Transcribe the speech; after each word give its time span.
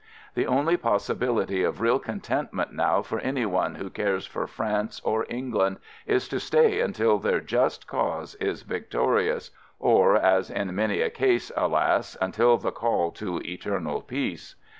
The 0.33 0.47
only 0.47 0.77
possibil 0.77 1.43
ity 1.43 1.61
of 1.63 1.79
real 1.79 1.99
contentment 1.99 2.73
now 2.73 3.03
for 3.03 3.19
any 3.19 3.45
one 3.45 3.75
who 3.75 3.91
cares 3.91 4.25
for 4.25 4.47
France 4.47 4.99
or 5.03 5.27
England 5.29 5.77
is 6.07 6.27
to 6.29 6.39
stay 6.39 6.79
until 6.79 7.19
their 7.19 7.39
just 7.39 7.85
cause 7.85 8.33
is 8.41 8.63
victorious— 8.63 9.51
or 9.79 10.15
(as 10.17 10.49
in 10.49 10.73
many 10.73 11.01
a 11.01 11.11
case, 11.11 11.51
alas!) 11.55 12.17
until 12.19 12.57
the 12.57 12.71
call 12.71 13.11
to 13.11 13.43
eternal 13.45 14.01
peace. 14.01 14.55